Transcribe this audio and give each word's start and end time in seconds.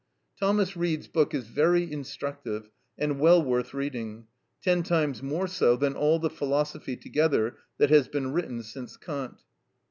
Thomas 0.39 0.75
Reid's 0.75 1.07
book 1.07 1.31
is 1.35 1.45
very 1.45 1.91
instructive 1.91 2.71
and 2.97 3.19
well 3.19 3.39
worth 3.43 3.71
reading—ten 3.71 4.81
times 4.81 5.21
more 5.21 5.45
so 5.45 5.75
than 5.75 5.93
all 5.93 6.17
the 6.17 6.27
philosophy 6.31 6.95
together 6.95 7.57
that 7.77 7.91
has 7.91 8.07
been 8.07 8.33
written 8.33 8.63
since 8.63 8.97
Kant. 8.97 9.43